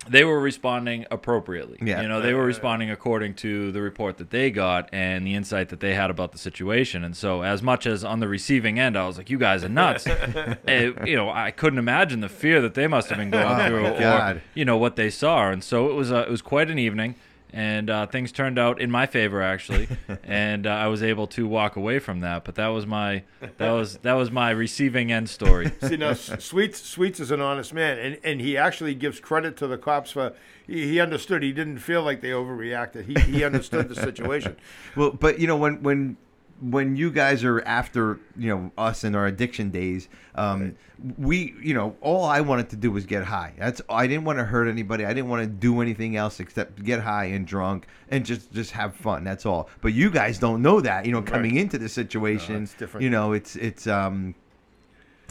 [0.09, 1.79] they were responding appropriately.
[1.81, 2.03] Yeah.
[2.03, 5.69] You know, they were responding according to the report that they got and the insight
[5.71, 7.05] that they had about the situation.
[7.05, 9.69] And so, as much as on the receiving end, I was like, "You guys are
[9.69, 10.07] nuts,"
[10.69, 13.67] eh, you know, I couldn't imagine the fear that they must have been going Oh,
[13.69, 15.51] through, my or you know, what they saw.
[15.51, 17.15] And so it was uh, it was quite an evening,
[17.57, 19.89] and uh, things turned out in my favor actually,
[20.25, 22.45] and uh, I was able to walk away from that.
[22.45, 23.23] But that was my
[23.57, 25.73] that was that was my receiving end story.
[25.81, 29.57] See, now S- Sweets Sweets is an honest man, and, and he actually gives credit
[29.57, 30.35] to the cops for
[30.67, 31.43] he, he understood.
[31.43, 33.07] He didn't feel like they overreacted.
[33.07, 34.59] He he understood the situation.
[34.95, 36.19] Well, but you know when when
[36.61, 40.75] when you guys are after you know us in our addiction days, um,
[41.19, 43.53] we you know all I wanted to do was get high.
[43.59, 45.05] That's I didn't want to hurt anybody.
[45.05, 48.71] I didn't want to do anything else except get high and drunk and just just
[48.73, 49.23] have fun.
[49.25, 49.69] That's all.
[49.83, 51.05] But you guys don't know that.
[51.07, 51.61] You know, coming Right.
[51.61, 53.05] into the situation, it's different.
[53.05, 54.35] you know, it's it's um,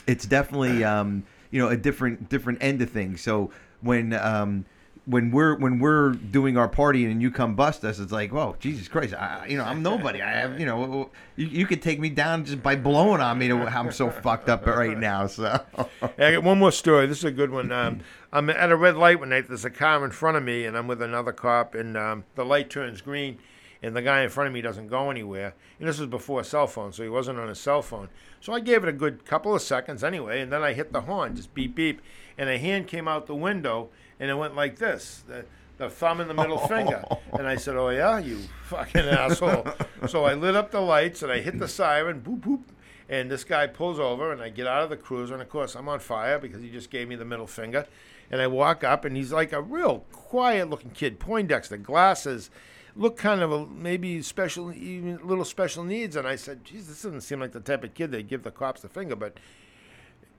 [0.07, 3.21] it's definitely um, you know a different different end of things.
[3.21, 4.65] So when um,
[5.05, 8.55] when we're when we're doing our party and you come bust us, it's like, whoa,
[8.59, 10.21] Jesus Christ, I, you know, I'm nobody.
[10.21, 13.47] I have, you know, you, you could take me down just by blowing on me
[13.49, 15.27] to how I'm so fucked up right now.
[15.27, 15.63] So
[16.01, 17.05] I got one more story.
[17.05, 17.71] This is a good one.
[17.71, 17.99] Um,
[18.33, 19.47] I'm at a red light one night.
[19.47, 22.43] There's a car in front of me, and I'm with another cop, and um, the
[22.43, 23.37] light turns green,
[23.83, 25.53] and the guy in front of me doesn't go anywhere.
[25.79, 28.09] And this was before cell phone, so he wasn't on his cell phone.
[28.41, 31.01] So I gave it a good couple of seconds anyway, and then I hit the
[31.01, 32.01] horn, just beep beep,
[32.37, 35.23] and a hand came out the window, and it went like this.
[35.27, 35.45] The,
[35.77, 37.03] the thumb and the middle finger.
[37.33, 39.67] And I said, Oh, yeah, you fucking asshole.
[40.07, 42.61] So I lit up the lights and I hit the siren, boop, boop.
[43.07, 45.75] And this guy pulls over, and I get out of the cruiser, and of course
[45.75, 47.85] I'm on fire because he just gave me the middle finger.
[48.31, 52.49] And I walk up, and he's like a real quiet-looking kid, Poindexter, glasses,
[52.95, 56.15] look kind of a, maybe special, even little special needs.
[56.15, 58.49] And I said, "Geez, this doesn't seem like the type of kid that give the
[58.49, 59.37] cops the finger," but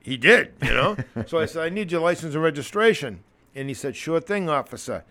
[0.01, 0.97] he did, you know.
[1.25, 3.23] so I said, "I need your license and registration,"
[3.57, 5.03] and he said, "Sure thing, officer."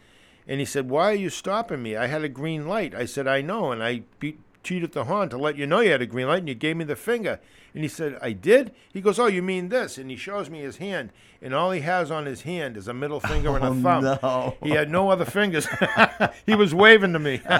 [0.48, 1.96] And he said, "Why are you stopping me?
[1.96, 5.28] I had a green light." I said, "I know," and I beat cheated the horn
[5.28, 7.38] to let you know you had a green light, and you gave me the finger.
[7.72, 10.60] And he said, "I did." He goes, "Oh, you mean this?" And he shows me
[10.60, 11.10] his hand,
[11.42, 14.02] and all he has on his hand is a middle finger and a Oh, thumb.
[14.22, 14.56] no.
[14.62, 15.68] He had no other fingers.
[16.46, 17.40] he was waving to me.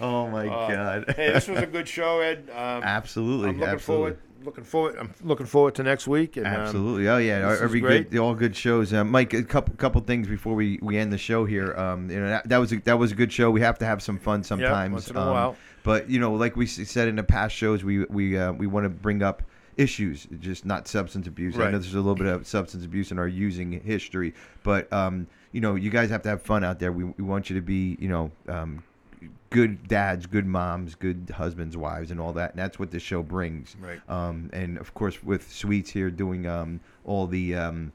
[0.00, 2.48] oh my god, hey, this was a good show, Ed.
[2.50, 4.12] Um, absolutely, I'm looking absolutely.
[4.16, 4.18] forward.
[4.42, 4.96] Looking forward.
[4.98, 6.36] I'm looking forward to next week.
[6.36, 7.08] And, um, Absolutely.
[7.08, 7.56] Oh yeah.
[7.60, 8.10] Every great.
[8.10, 8.92] good, all good shows.
[8.92, 11.74] Uh, Mike, a couple couple things before we, we end the show here.
[11.74, 13.50] Um, you know that, that was a, that was a good show.
[13.50, 14.92] We have to have some fun sometimes.
[14.92, 15.56] once in a Um, while.
[15.82, 18.84] But you know, like we said in the past shows, we we uh, we want
[18.84, 19.42] to bring up
[19.76, 21.56] issues, just not substance abuse.
[21.56, 25.26] I know there's a little bit of substance abuse in our using history, but um,
[25.52, 26.92] you know, you guys have to have fun out there.
[26.92, 28.82] We, we want you to be, you know, um,
[29.50, 32.50] good dads, good moms, good husbands, wives, and all that.
[32.52, 33.76] And that's what this show brings.
[33.80, 34.00] Right.
[34.08, 37.92] Um, and of course, with Sweets here doing um, all the um,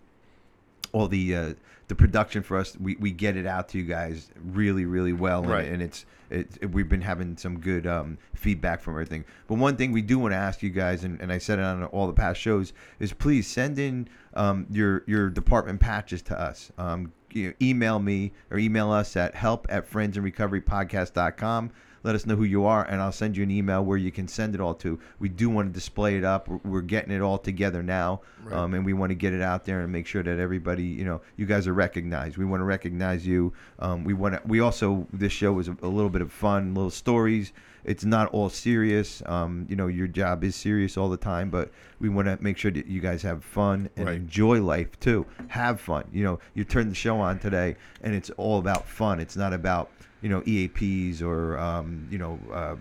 [0.92, 1.54] all the uh,
[1.88, 5.42] the production for us, we, we get it out to you guys really, really well.
[5.42, 5.68] And, Right.
[5.68, 9.26] and it's it, it- we've been having some good um, feedback from everything.
[9.48, 11.64] But one thing we do want to ask you guys, and, and I said it
[11.66, 16.40] on all the past shows, is please send in um, your your department patches to
[16.40, 16.72] us.
[16.78, 21.72] Um, you know, email me or email us at help at friendsinrecoverypodcast.com.
[22.06, 24.28] Let us know who you are, and I'll send you an email where you can
[24.28, 25.00] send it all to.
[25.18, 26.48] We do want to display it up.
[26.48, 28.56] We're, getting it all together now, Right.
[28.56, 31.04] um, and we want to get it out there and make sure that everybody, you
[31.04, 32.38] know, you guys are recognized.
[32.38, 33.54] We want to recognize you.
[33.80, 34.42] Um, we want to.
[34.48, 37.54] We also this show is a, a little bit of fun, little stories.
[37.84, 39.24] It's not all serious.
[39.26, 42.58] Um, you know, your job is serious all the time, but we want to make
[42.58, 44.16] sure that you guys have fun and Right.
[44.16, 45.26] enjoy life too.
[45.48, 46.04] Have fun.
[46.12, 49.20] You know, you turn the show on today, and it's all about fun.
[49.20, 49.90] It's not about
[50.26, 52.40] you know EAPs or um, you know.
[52.52, 52.76] Uh,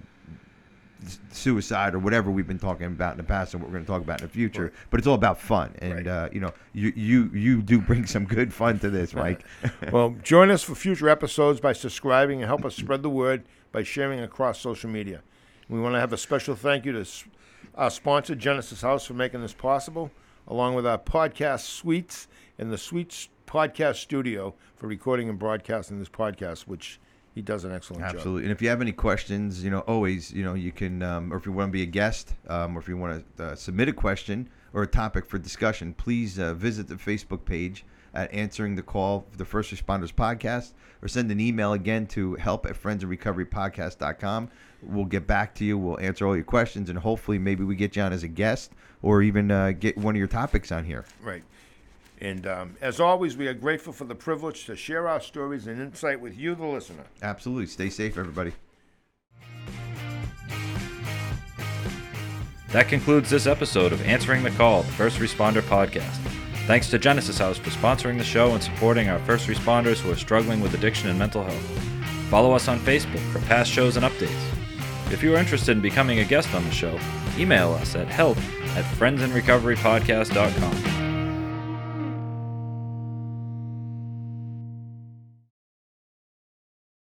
[1.30, 3.90] suicide or whatever we've been talking about in the past and what we're going to
[3.92, 6.06] talk about in the future but it's all about fun and Right.
[6.06, 9.44] uh, you know you you you do bring some good fun to this mike
[9.92, 13.82] well, join us for future episodes by subscribing and help us spread the word by
[13.82, 15.20] sharing across social media.
[15.68, 17.04] We want to have a special thank you to
[17.74, 20.10] our sponsor, Genesis House, for making this possible,
[20.48, 22.28] along with our podcast suites
[22.58, 26.98] and the Suites Podcast Studio for recording and broadcasting this podcast, which
[27.34, 28.14] he does an excellent job.
[28.14, 28.44] Absolutely.
[28.44, 31.36] And if you have any questions, you know, always, you know, you can, um, or
[31.36, 33.88] if you want to be a guest, um, or if you want to uh, submit
[33.88, 38.76] a question or a topic for discussion, please uh, visit the Facebook page at Answering
[38.76, 44.50] the Call, the First Responders Podcast, or send an email again to help at friendsinrecoverypodcast.com.
[44.82, 45.76] We'll get back to you.
[45.76, 48.72] We'll answer all your questions, and hopefully, maybe we get you on as a guest
[49.02, 51.04] or even uh, get one of your topics on here.
[51.20, 51.42] Right.
[52.24, 55.78] And um, as always, we are grateful for the privilege to share our stories and
[55.78, 57.04] insight with you, the listener.
[57.20, 57.66] Absolutely.
[57.66, 58.54] Stay safe, everybody.
[62.72, 66.16] That concludes this episode of Answering the Call, the First Responder Podcast.
[66.66, 70.16] Thanks to Genesis House for sponsoring the show and supporting our first responders who are
[70.16, 71.78] struggling with addiction and mental health.
[72.30, 75.12] Follow us on Facebook for past shows and updates.
[75.12, 76.98] If you are interested in becoming a guest on the show,
[77.36, 80.93] email us at help at friendsinrecoverypodcast.com.